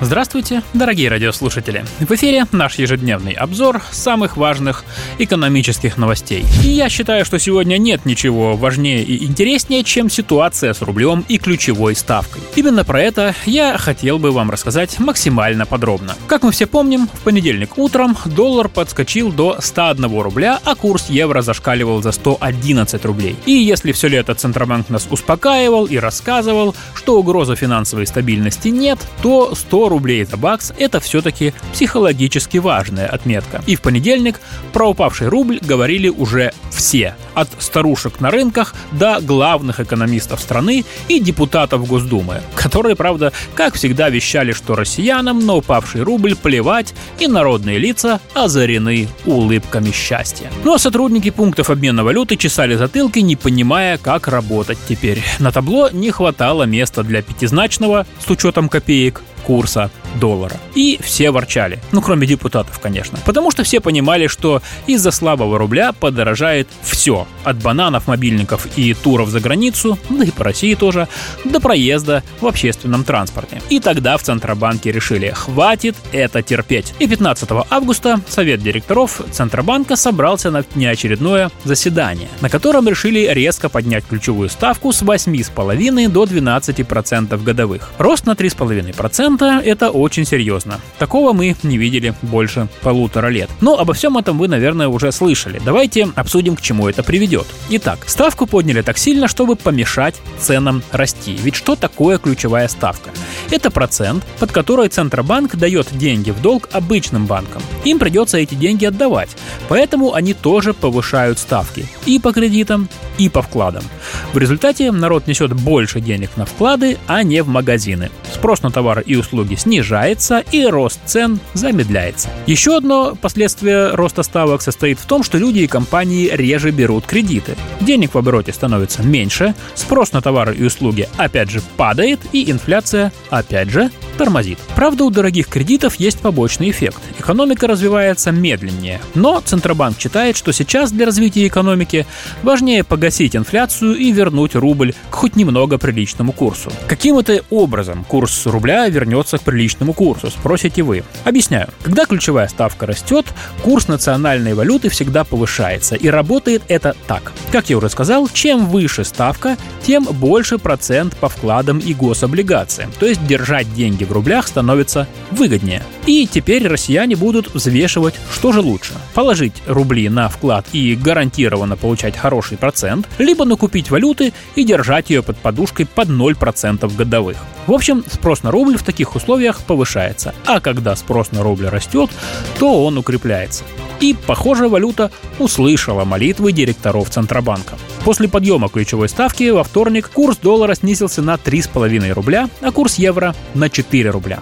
Здравствуйте, 0.00 0.62
дорогие 0.74 1.08
радиослушатели! 1.08 1.84
В 1.98 2.12
эфире 2.12 2.46
наш 2.52 2.78
ежедневный 2.78 3.32
обзор 3.32 3.82
самых 3.90 4.36
важных 4.36 4.84
экономических 5.18 5.98
новостей. 5.98 6.44
И 6.62 6.68
я 6.68 6.88
считаю, 6.88 7.24
что 7.24 7.40
сегодня 7.40 7.78
нет 7.78 8.04
ничего 8.04 8.56
важнее 8.56 9.02
и 9.02 9.24
интереснее, 9.24 9.82
чем 9.82 10.08
ситуация 10.08 10.72
с 10.72 10.82
рублем 10.82 11.24
и 11.26 11.36
ключевой 11.36 11.96
ставкой. 11.96 12.42
Именно 12.54 12.84
про 12.84 13.00
это 13.02 13.34
я 13.44 13.76
хотел 13.76 14.20
бы 14.20 14.30
вам 14.30 14.52
рассказать 14.52 15.00
максимально 15.00 15.66
подробно. 15.66 16.14
Как 16.28 16.44
мы 16.44 16.52
все 16.52 16.68
помним, 16.68 17.08
в 17.12 17.22
понедельник 17.22 17.76
утром 17.76 18.16
доллар 18.24 18.68
подскочил 18.68 19.32
до 19.32 19.56
101 19.58 20.20
рубля, 20.20 20.60
а 20.64 20.76
курс 20.76 21.10
евро 21.10 21.42
зашкаливал 21.42 22.02
за 22.02 22.12
111 22.12 23.04
рублей. 23.04 23.34
И 23.46 23.52
если 23.52 23.90
все 23.90 24.06
лето 24.06 24.36
Центробанк 24.36 24.90
нас 24.90 25.08
успокаивал 25.10 25.86
и 25.86 25.96
рассказывал, 25.96 26.76
что 26.94 27.18
угрозы 27.18 27.56
финансовой 27.56 28.06
стабильности 28.06 28.68
нет, 28.68 29.00
то 29.22 29.56
100 29.56 29.87
рублей 29.88 30.24
за 30.24 30.36
бакс– 30.36 30.72
это 30.78 31.00
все-таки 31.00 31.54
психологически 31.72 32.58
важная 32.58 33.06
отметка. 33.06 33.62
И 33.66 33.76
в 33.76 33.80
понедельник 33.80 34.40
про 34.72 34.88
упавший 34.88 35.28
рубль 35.28 35.58
говорили 35.60 36.08
уже 36.08 36.52
все. 36.70 37.14
От 37.34 37.48
старушек 37.58 38.20
на 38.20 38.30
рынках 38.30 38.74
до 38.92 39.20
главных 39.20 39.80
экономистов 39.80 40.40
страны 40.40 40.84
и 41.08 41.20
депутатов 41.20 41.86
Госдумы, 41.86 42.42
которые, 42.54 42.96
правда, 42.96 43.32
как 43.54 43.74
всегда 43.74 44.08
вещали, 44.08 44.52
что 44.52 44.74
россиянам 44.74 45.44
на 45.44 45.54
упавший 45.54 46.02
рубль 46.02 46.34
плевать 46.34 46.94
и 47.18 47.26
народные 47.26 47.78
лица 47.78 48.20
озарены 48.34 49.08
улыбками 49.26 49.90
счастья. 49.90 50.50
Ну 50.64 50.74
а 50.74 50.78
сотрудники 50.78 51.30
пунктов 51.30 51.70
обмена 51.70 52.04
валюты 52.04 52.36
чесали 52.36 52.74
затылки, 52.74 53.20
не 53.20 53.36
понимая, 53.36 53.98
как 53.98 54.28
работать 54.28 54.78
теперь. 54.88 55.22
На 55.38 55.52
табло 55.52 55.90
не 55.90 56.10
хватало 56.10 56.64
места 56.64 57.02
для 57.02 57.22
пятизначного, 57.22 58.06
с 58.24 58.30
учетом 58.30 58.68
копеек, 58.68 59.22
курса 59.40 59.90
доллара. 60.16 60.56
И 60.74 60.98
все 61.02 61.30
ворчали. 61.30 61.78
Ну, 61.92 62.00
кроме 62.00 62.26
депутатов, 62.26 62.78
конечно. 62.78 63.18
Потому 63.24 63.50
что 63.50 63.62
все 63.62 63.80
понимали, 63.80 64.26
что 64.26 64.62
из-за 64.86 65.10
слабого 65.10 65.58
рубля 65.58 65.92
подорожает 65.92 66.68
все. 66.82 67.26
От 67.44 67.62
бананов, 67.62 68.06
мобильников 68.06 68.66
и 68.76 68.94
туров 68.94 69.28
за 69.28 69.40
границу, 69.40 69.98
да 70.08 70.24
и 70.24 70.30
по 70.30 70.44
России 70.44 70.74
тоже, 70.74 71.08
до 71.44 71.60
проезда 71.60 72.22
в 72.40 72.46
общественном 72.46 73.04
транспорте. 73.04 73.60
И 73.68 73.80
тогда 73.80 74.16
в 74.16 74.22
Центробанке 74.22 74.92
решили, 74.92 75.30
хватит 75.30 75.96
это 76.12 76.42
терпеть. 76.42 76.94
И 76.98 77.06
15 77.06 77.48
августа 77.70 78.20
Совет 78.28 78.62
директоров 78.62 79.20
Центробанка 79.30 79.96
собрался 79.96 80.50
на 80.50 80.64
неочередное 80.74 81.50
заседание, 81.64 82.28
на 82.40 82.48
котором 82.48 82.88
решили 82.88 83.28
резко 83.32 83.68
поднять 83.68 84.04
ключевую 84.06 84.48
ставку 84.48 84.92
с 84.92 85.02
8,5 85.02 86.08
до 86.08 86.24
12% 86.24 87.42
годовых. 87.42 87.90
Рост 87.98 88.26
на 88.26 88.32
3,5% 88.32 89.62
это 89.62 89.90
очень 90.00 90.24
серьезно. 90.24 90.80
Такого 90.98 91.32
мы 91.32 91.56
не 91.62 91.78
видели 91.78 92.14
больше 92.22 92.68
полутора 92.82 93.28
лет. 93.28 93.50
Но 93.60 93.78
обо 93.78 93.92
всем 93.92 94.16
этом 94.16 94.38
вы, 94.38 94.48
наверное, 94.48 94.88
уже 94.88 95.12
слышали. 95.12 95.60
Давайте 95.64 96.08
обсудим, 96.14 96.56
к 96.56 96.60
чему 96.60 96.88
это 96.88 97.02
приведет. 97.02 97.46
Итак, 97.70 98.08
ставку 98.08 98.46
подняли 98.46 98.82
так 98.82 98.98
сильно, 98.98 99.28
чтобы 99.28 99.56
помешать 99.56 100.16
ценам 100.38 100.82
расти. 100.92 101.36
Ведь 101.42 101.54
что 101.54 101.76
такое 101.76 102.18
ключевая 102.18 102.68
ставка? 102.68 103.10
Это 103.50 103.70
процент, 103.70 104.24
под 104.38 104.52
который 104.52 104.88
Центробанк 104.88 105.56
дает 105.56 105.88
деньги 105.96 106.30
в 106.30 106.40
долг 106.40 106.68
обычным 106.72 107.26
банкам. 107.26 107.62
Им 107.84 107.98
придется 107.98 108.38
эти 108.38 108.54
деньги 108.54 108.84
отдавать, 108.84 109.30
поэтому 109.68 110.14
они 110.14 110.34
тоже 110.34 110.74
повышают 110.74 111.38
ставки 111.38 111.86
и 112.06 112.18
по 112.18 112.32
кредитам, 112.32 112.88
и 113.18 113.28
по 113.28 113.42
вкладам. 113.42 113.84
В 114.32 114.36
результате 114.36 114.92
народ 114.92 115.26
несет 115.26 115.54
больше 115.54 116.00
денег 116.00 116.36
на 116.36 116.44
вклады, 116.44 116.98
а 117.06 117.22
не 117.22 117.42
в 117.42 117.48
магазины. 117.48 118.10
Спрос 118.30 118.62
на 118.62 118.70
товары 118.70 119.02
и 119.06 119.16
услуги 119.16 119.54
снижается, 119.54 120.44
и 120.52 120.66
рост 120.66 121.00
цен 121.06 121.40
замедляется. 121.54 122.28
Еще 122.46 122.76
одно 122.76 123.16
последствие 123.20 123.94
роста 123.94 124.22
ставок 124.22 124.60
состоит 124.60 124.98
в 124.98 125.06
том, 125.06 125.22
что 125.22 125.38
люди 125.38 125.60
и 125.60 125.66
компании 125.66 126.30
реже 126.30 126.70
берут 126.72 127.06
кредиты. 127.06 127.56
Денег 127.80 128.14
в 128.14 128.18
обороте 128.18 128.52
становится 128.52 129.02
меньше, 129.02 129.54
спрос 129.74 130.12
на 130.12 130.20
товары 130.20 130.54
и 130.54 130.62
услуги 130.62 131.08
опять 131.16 131.50
же 131.50 131.62
падает, 131.78 132.20
и 132.32 132.50
инфляция 132.50 133.12
опять 133.30 133.70
же 133.70 133.90
тормозит. 134.18 134.58
Правда, 134.76 135.04
у 135.04 135.10
дорогих 135.10 135.48
кредитов 135.48 135.96
есть 135.96 136.18
побочный 136.18 136.68
эффект. 136.70 136.98
Экономика 137.18 137.66
развивается 137.66 138.30
медленнее. 138.30 139.00
Но 139.14 139.40
Центробанк 139.40 139.98
считает, 139.98 140.36
что 140.36 140.52
сейчас 140.52 140.92
для 140.92 141.06
развития 141.06 141.46
экономики 141.46 142.06
важнее 142.42 142.84
погасить 142.84 143.34
инфляцию 143.34 143.96
и 143.96 144.12
вернуть 144.12 144.54
рубль 144.54 144.94
к 145.10 145.14
хоть 145.14 145.36
немного 145.36 145.78
приличному 145.78 146.32
курсу. 146.32 146.70
Каким 146.86 147.18
это 147.18 147.42
образом 147.50 148.04
курс 148.04 148.46
рубля 148.46 148.88
вернется 148.88 149.38
к 149.38 149.42
приличному 149.42 149.92
курсу, 149.92 150.30
спросите 150.30 150.82
вы. 150.82 151.02
Объясняю. 151.24 151.68
Когда 151.82 152.04
ключевая 152.04 152.48
ставка 152.48 152.86
растет, 152.86 153.26
курс 153.62 153.88
национальной 153.88 154.54
валюты 154.54 154.88
всегда 154.88 155.24
повышается. 155.24 155.96
И 155.96 156.08
работает 156.08 156.62
это 156.68 156.94
так. 157.06 157.32
Как 157.50 157.68
я 157.70 157.78
уже 157.78 157.88
сказал, 157.90 158.28
чем 158.32 158.66
выше 158.66 159.04
ставка, 159.04 159.56
тем 159.82 160.04
больше 160.04 160.58
процент 160.58 161.16
по 161.16 161.28
вкладам 161.28 161.78
и 161.78 161.94
гособлигациям. 161.94 162.92
То 162.98 163.06
есть 163.06 163.26
держать 163.26 163.72
деньги 163.74 164.04
в 164.04 164.12
рублях 164.12 164.46
становится 164.46 165.08
выгоднее. 165.30 165.82
И 166.06 166.26
теперь 166.26 166.68
россияне 167.08 167.16
будут 167.16 167.54
взвешивать, 167.54 168.14
что 168.32 168.52
же 168.52 168.60
лучше. 168.60 168.92
Положить 169.14 169.54
рубли 169.66 170.08
на 170.08 170.28
вклад 170.28 170.66
и 170.72 170.94
гарантированно 170.94 171.76
получать 171.76 172.16
хороший 172.16 172.56
процент, 172.58 173.08
либо 173.18 173.44
накупить 173.44 173.90
валюты 173.90 174.32
и 174.56 174.64
держать 174.64 175.10
ее 175.10 175.22
под 175.22 175.38
подушкой 175.38 175.86
под 175.86 176.08
0% 176.08 176.96
годовых. 176.96 177.36
В 177.66 177.72
общем, 177.72 178.04
спрос 178.10 178.42
на 178.42 178.50
рубль 178.50 178.76
в 178.76 178.82
таких 178.82 179.16
условиях 179.16 179.58
повышается, 179.60 180.34
а 180.46 180.60
когда 180.60 180.96
спрос 180.96 181.32
на 181.32 181.42
рубль 181.42 181.68
растет, 181.68 182.10
то 182.58 182.84
он 182.84 182.98
укрепляется. 182.98 183.64
И, 184.00 184.14
похоже, 184.26 184.68
валюта 184.68 185.10
услышала 185.38 186.04
молитвы 186.04 186.52
директоров 186.52 187.10
Центробанка. 187.10 187.74
После 188.04 188.28
подъема 188.28 188.68
ключевой 188.68 189.08
ставки 189.08 189.50
во 189.50 189.64
вторник 189.64 190.10
курс 190.12 190.38
доллара 190.38 190.74
снизился 190.74 191.20
на 191.20 191.34
3,5 191.34 192.12
рубля, 192.12 192.48
а 192.60 192.70
курс 192.70 192.98
евро 192.98 193.34
на 193.54 193.68
4 193.68 194.10
рубля. 194.10 194.38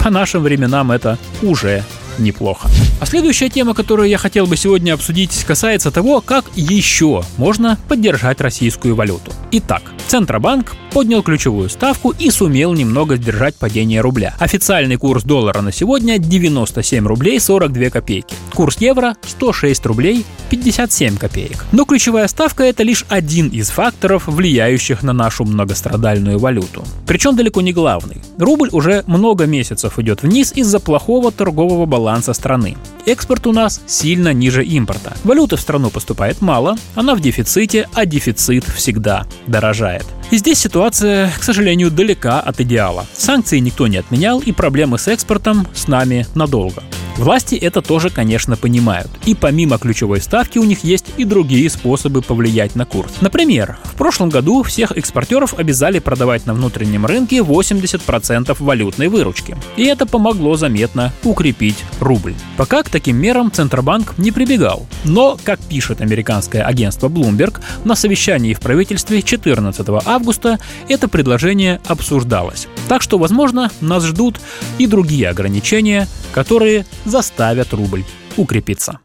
По 0.00 0.08
нашим 0.08 0.42
временам 0.42 0.92
это 0.92 1.18
уже 1.42 1.84
неплохо. 2.18 2.68
А 3.00 3.06
следующая 3.06 3.48
тема, 3.48 3.74
которую 3.74 4.08
я 4.08 4.18
хотел 4.18 4.46
бы 4.46 4.56
сегодня 4.56 4.92
обсудить, 4.94 5.44
касается 5.44 5.90
того, 5.90 6.20
как 6.20 6.44
еще 6.54 7.22
можно 7.36 7.78
поддержать 7.88 8.40
российскую 8.40 8.94
валюту. 8.94 9.32
Итак, 9.52 9.82
Центробанк 10.08 10.74
поднял 10.90 11.22
ключевую 11.22 11.68
ставку 11.68 12.14
и 12.18 12.30
сумел 12.30 12.74
немного 12.74 13.16
сдержать 13.16 13.54
падение 13.54 14.00
рубля. 14.00 14.34
Официальный 14.38 14.96
курс 14.96 15.22
доллара 15.22 15.60
на 15.60 15.72
сегодня 15.72 16.18
97 16.18 17.06
рублей 17.06 17.40
42 17.40 17.90
копейки. 17.90 18.34
Курс 18.52 18.78
евро 18.78 19.14
106 19.22 19.86
рублей 19.86 20.26
57 20.50 21.16
копеек. 21.16 21.64
Но 21.72 21.84
ключевая 21.84 22.26
ставка 22.28 22.64
это 22.64 22.82
лишь 22.82 23.06
один 23.08 23.48
из 23.48 23.70
факторов, 23.70 24.26
влияющих 24.26 25.02
на 25.02 25.12
нашу 25.12 25.44
многострадальную 25.44 26.38
валюту. 26.38 26.84
Причем 27.06 27.36
далеко 27.36 27.60
не 27.60 27.72
главный. 27.72 28.20
Рубль 28.38 28.68
уже 28.72 29.04
много 29.06 29.46
месяцев 29.46 29.98
идет 29.98 30.22
вниз 30.22 30.52
из-за 30.54 30.80
плохого 30.80 31.30
торгового 31.30 31.86
баланса 31.86 32.32
страны. 32.32 32.76
Экспорт 33.06 33.46
у 33.46 33.52
нас 33.52 33.80
сильно 33.86 34.32
ниже 34.32 34.64
импорта. 34.64 35.14
Валюты 35.24 35.56
в 35.56 35.60
страну 35.60 35.90
поступает 35.90 36.40
мало, 36.40 36.76
она 36.94 37.14
в 37.14 37.20
дефиците, 37.20 37.88
а 37.94 38.06
дефицит 38.06 38.64
всегда 38.64 39.26
дорожает. 39.46 40.06
И 40.30 40.36
здесь 40.36 40.60
ситуация, 40.60 41.32
к 41.38 41.42
сожалению, 41.42 41.90
далека 41.90 42.40
от 42.40 42.60
идеала. 42.60 43.04
Санкции 43.12 43.58
никто 43.58 43.88
не 43.88 43.96
отменял, 43.96 44.40
и 44.40 44.52
проблемы 44.52 44.98
с 44.98 45.08
экспортом 45.08 45.66
с 45.74 45.88
нами 45.88 46.26
надолго. 46.34 46.84
Власти 47.20 47.54
это 47.54 47.82
тоже, 47.82 48.08
конечно, 48.08 48.56
понимают. 48.56 49.10
И 49.26 49.34
помимо 49.34 49.76
ключевой 49.76 50.22
ставки 50.22 50.56
у 50.56 50.64
них 50.64 50.84
есть 50.84 51.04
и 51.18 51.24
другие 51.24 51.68
способы 51.68 52.22
повлиять 52.22 52.76
на 52.76 52.86
курс. 52.86 53.12
Например, 53.20 53.76
в 53.84 53.92
прошлом 53.96 54.30
году 54.30 54.62
всех 54.62 54.92
экспортеров 54.92 55.52
обязали 55.58 55.98
продавать 55.98 56.46
на 56.46 56.54
внутреннем 56.54 57.04
рынке 57.04 57.40
80% 57.40 58.56
валютной 58.58 59.08
выручки. 59.08 59.54
И 59.76 59.84
это 59.84 60.06
помогло 60.06 60.56
заметно 60.56 61.12
укрепить 61.22 61.84
рубль. 62.00 62.34
Пока 62.56 62.82
к 62.82 62.88
таким 62.88 63.18
мерам 63.18 63.52
Центробанк 63.52 64.16
не 64.16 64.32
прибегал. 64.32 64.86
Но, 65.04 65.36
как 65.44 65.60
пишет 65.60 66.00
американское 66.00 66.62
агентство 66.62 67.10
Bloomberg, 67.10 67.60
на 67.84 67.96
совещании 67.96 68.54
в 68.54 68.60
правительстве 68.60 69.20
14 69.20 69.86
августа 70.06 70.58
это 70.88 71.06
предложение 71.06 71.82
обсуждалось. 71.86 72.66
Так 72.88 73.02
что, 73.02 73.18
возможно, 73.18 73.70
нас 73.82 74.06
ждут 74.06 74.40
и 74.78 74.86
другие 74.86 75.28
ограничения, 75.28 76.08
которые 76.32 76.86
заставят 77.04 77.72
рубль 77.72 78.04
укрепиться. 78.36 78.98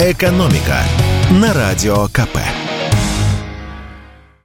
«Экономика» 0.00 0.82
на 1.30 1.52
Радио 1.52 2.08
КП. 2.08 2.38